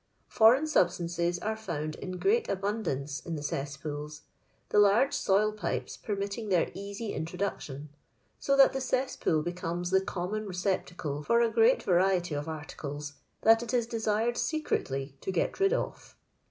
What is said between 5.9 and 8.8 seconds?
permitting their easy introduction; so that